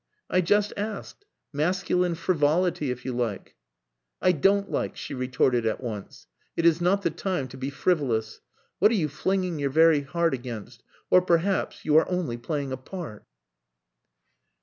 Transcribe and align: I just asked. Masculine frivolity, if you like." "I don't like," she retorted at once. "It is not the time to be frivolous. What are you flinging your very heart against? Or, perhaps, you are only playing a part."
I 0.31 0.41
just 0.41 0.73
asked. 0.77 1.25
Masculine 1.53 2.15
frivolity, 2.15 2.89
if 2.89 3.05
you 3.05 3.13
like." 3.13 3.55
"I 4.19 4.31
don't 4.31 4.71
like," 4.71 4.97
she 4.97 5.13
retorted 5.13 5.63
at 5.67 5.79
once. 5.79 6.25
"It 6.57 6.65
is 6.65 6.81
not 6.81 7.03
the 7.03 7.11
time 7.11 7.47
to 7.49 7.57
be 7.57 7.69
frivolous. 7.69 8.41
What 8.79 8.89
are 8.89 8.95
you 8.95 9.07
flinging 9.07 9.59
your 9.59 9.69
very 9.69 10.01
heart 10.01 10.33
against? 10.33 10.81
Or, 11.11 11.21
perhaps, 11.21 11.85
you 11.85 11.97
are 11.97 12.09
only 12.09 12.37
playing 12.37 12.71
a 12.71 12.77
part." 12.77 13.25